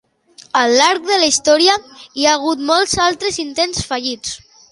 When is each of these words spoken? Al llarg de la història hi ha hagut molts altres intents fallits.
Al 0.61 0.71
llarg 0.79 1.03
de 1.09 1.17
la 1.23 1.27
història 1.31 1.75
hi 2.21 2.25
ha 2.25 2.33
hagut 2.39 2.65
molts 2.71 2.97
altres 3.11 3.39
intents 3.47 3.85
fallits. 3.93 4.35